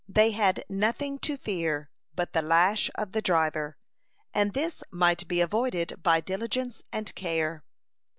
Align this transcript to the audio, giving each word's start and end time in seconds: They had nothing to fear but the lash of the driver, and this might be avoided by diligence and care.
They 0.07 0.31
had 0.31 0.65
nothing 0.67 1.19
to 1.19 1.37
fear 1.37 1.91
but 2.15 2.33
the 2.33 2.41
lash 2.41 2.89
of 2.95 3.11
the 3.11 3.21
driver, 3.21 3.77
and 4.33 4.55
this 4.55 4.83
might 4.89 5.27
be 5.27 5.41
avoided 5.41 6.01
by 6.01 6.21
diligence 6.21 6.81
and 6.91 7.13
care. 7.13 7.63